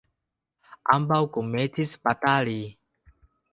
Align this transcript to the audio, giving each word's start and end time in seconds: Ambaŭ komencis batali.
Ambaŭ 0.95 1.19
komencis 1.37 1.93
batali. 2.09 2.59